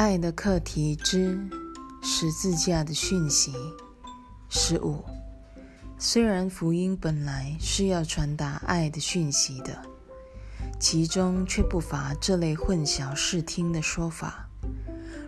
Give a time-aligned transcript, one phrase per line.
[0.00, 1.38] 爱的课题之
[2.00, 3.52] 十字架的讯息
[4.48, 5.04] 十五。
[5.98, 9.78] 虽然福音本来是要传达爱的讯息的，
[10.78, 14.48] 其中却不乏这类混淆视听的说法。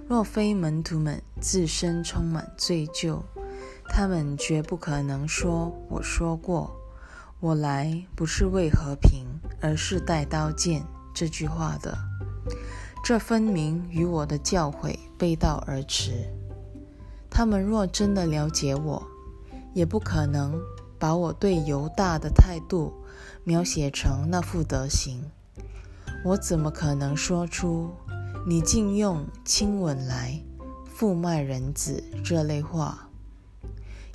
[0.08, 3.20] 若非门徒们自身充满罪疚，
[3.90, 6.74] 他们绝不可能说：“我说过，
[7.40, 9.26] 我来不是为和平，
[9.60, 11.94] 而是带刀剑。”这句话的。
[13.04, 16.12] 这分明与我的教诲背道而驰。
[17.28, 19.02] 他们若真的了解我，
[19.74, 20.60] 也不可能
[21.00, 22.92] 把我对犹大的态度
[23.42, 25.20] 描写成那副德行。
[26.24, 27.90] 我怎么可能说出
[28.46, 30.40] “你竟用亲吻来
[30.86, 33.08] 负卖人子”这类话？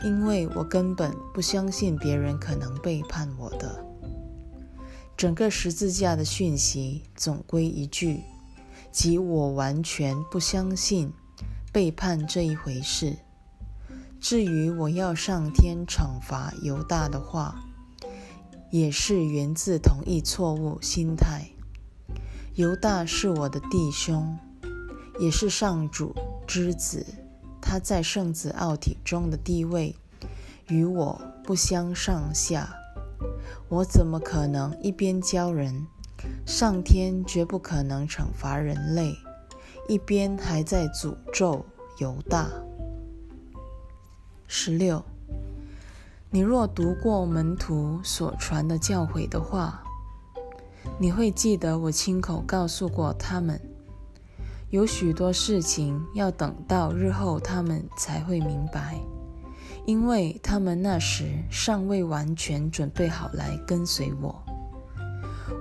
[0.02, 3.84] 因为我根本不相信别人可能背叛我的。
[5.18, 8.22] 整个十字架的讯息总归一句。
[8.92, 11.12] 即我完全不相信
[11.72, 13.18] 背叛这一回事。
[14.20, 17.64] 至于我要上天惩罚犹大的话，
[18.72, 21.48] 也是源自同一错误心态。
[22.56, 24.38] 犹大是我的弟兄，
[25.20, 26.16] 也是上主
[26.48, 27.06] 之子，
[27.62, 29.96] 他在圣子奥体中的地位
[30.68, 32.74] 与我不相上下。
[33.70, 35.86] 我怎么可能一边教人？
[36.46, 39.14] 上天绝不可能惩罚人类，
[39.88, 41.66] 一边还在诅咒
[42.00, 42.50] 犹大。
[44.48, 45.04] 十六，
[46.30, 49.84] 你若读过门徒所传的教诲的话，
[50.98, 53.60] 你会记得我亲口告诉过他们，
[54.70, 58.98] 有许多事情要等到日后他们才会明白，
[59.86, 64.47] 因为他们那时尚未完全准备好来跟随我。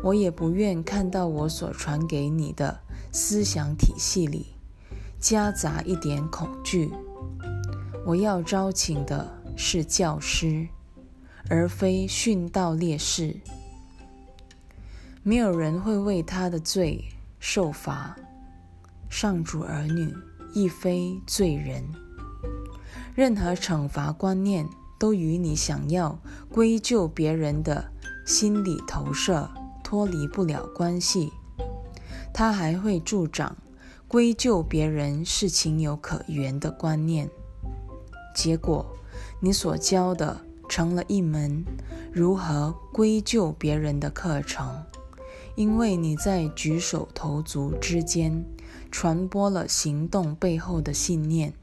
[0.03, 2.81] 我也不愿看到我所传给你的
[3.13, 4.47] 思想体系里
[5.19, 6.91] 夹杂一点恐惧。
[8.05, 10.69] 我要招请的是教师，
[11.49, 13.37] 而非训道烈士。
[15.23, 17.05] 没有人会为他的罪
[17.41, 18.17] 受罚。
[19.09, 20.15] 上主儿女
[20.53, 21.83] 亦非罪人。
[23.15, 26.19] 任何惩罚观念都与你想要
[26.51, 27.91] 归咎别人的
[28.27, 29.51] 心理投射。
[29.87, 31.33] 脱离不了关系，
[32.35, 33.57] 他还会助长
[34.09, 37.31] 归咎别人是情有可原的观念。
[38.35, 38.85] 结果，
[39.39, 41.65] 你所教的成了一门
[42.13, 44.83] 如何归咎别人的课程，
[45.55, 48.45] 因为你在举手投足之间
[48.91, 51.55] 传播了行动背后的信念。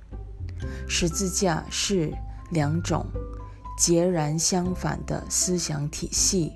[0.88, 2.13] 十字架是
[2.51, 3.06] 两种
[3.78, 6.53] 截然相反的思想体系。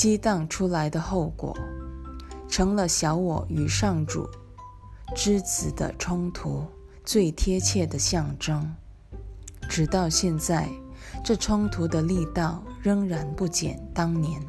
[0.00, 1.54] 激荡出来的后果，
[2.48, 4.26] 成了小我与上主
[5.14, 6.64] 之子的冲突
[7.04, 8.74] 最贴切的象征。
[9.68, 10.70] 直到现在，
[11.22, 14.40] 这冲突的力道仍然不减当年。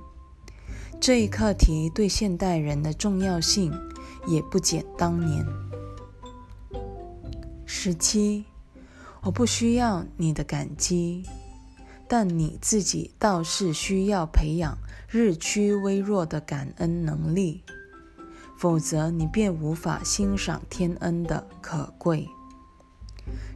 [1.02, 3.74] 这一课题对现代人的重要性
[4.26, 5.46] 也不减当年。
[7.66, 8.46] 十七，
[9.22, 11.26] 我不需要你的感激。
[12.14, 14.78] 但你自己倒是需要培养
[15.10, 17.64] 日趋微弱的感恩能力，
[18.58, 22.28] 否则你便无法欣赏天恩的可贵。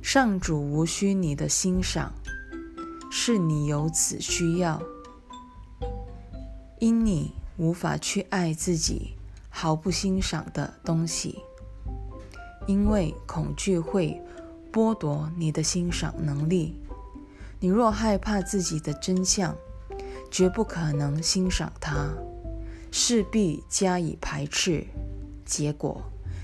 [0.02, 2.14] 上主无需你的欣赏，
[3.12, 4.82] 是你有此需要，
[6.80, 9.18] 因你无法去爱自己
[9.50, 11.40] 毫不欣赏的东西，
[12.68, 14.18] 因为恐惧会
[14.72, 16.80] 剥夺你的欣赏能力。
[17.60, 19.56] 你若害怕自己的真相，
[20.30, 22.10] 绝不可能欣赏它，
[22.92, 24.86] 势必加以排斥。
[25.46, 26.02] 结果，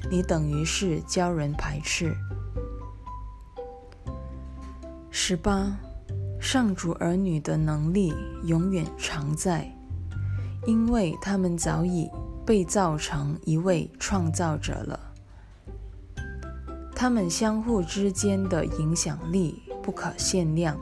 [0.09, 2.15] 你等于是教人排斥。
[5.09, 5.77] 十八，
[6.39, 8.13] 上主儿女的能力
[8.43, 9.69] 永远常在，
[10.65, 12.09] 因为他们早已
[12.45, 14.99] 被造成一位创造者了。
[16.95, 20.79] 他们相互之间的影响力不可限量。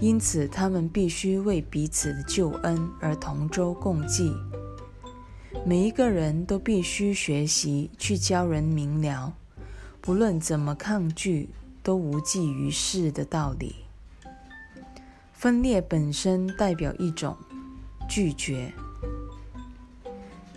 [0.00, 4.32] 因此，他们必须为彼此的救恩而同舟共济。
[5.66, 9.34] 每一个人都必须学习去教人明了，
[10.00, 11.48] 不论怎么抗拒，
[11.82, 13.74] 都无济于事的道理。
[15.32, 17.36] 分裂本身代表一种
[18.08, 18.72] 拒绝。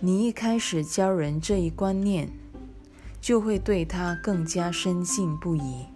[0.00, 2.30] 你一开始教人这一观念，
[3.20, 5.86] 就会对他更加深信不疑。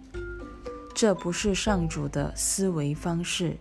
[0.99, 3.57] 这不是上主的思维方式。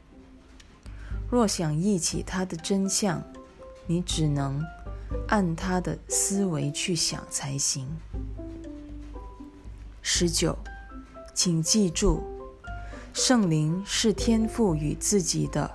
[1.30, 3.22] 若想忆起他的真相，
[3.86, 4.64] 你只能
[5.28, 7.86] 按他的思维去想才行。
[10.00, 10.56] 十九，
[11.34, 12.22] 请记住，
[13.12, 15.70] 圣灵是天父与自己的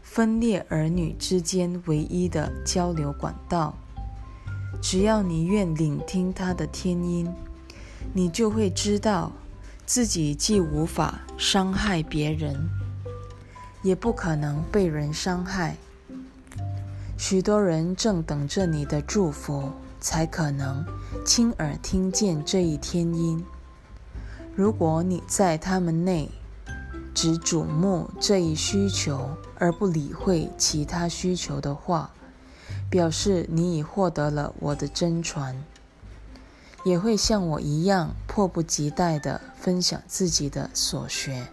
[0.00, 3.74] 分裂儿女之间唯一的交流管道。
[4.80, 7.28] 只要你愿聆听他的天音，
[8.12, 9.32] 你就会知道
[9.92, 12.70] 自己既无法伤害别人，
[13.82, 15.76] 也不可能被人伤害。
[17.18, 20.86] 许多人正等着你的祝福，才可能
[21.26, 23.44] 亲耳听见这一天音。
[24.54, 26.30] 如果你在他们内
[27.12, 32.12] 只瞩目这一需求，而不理会其他需求的话，
[32.88, 35.60] 表示你已获得了我的真传，
[36.84, 41.46] 也会像我一样迫不及待地分享自己的所学。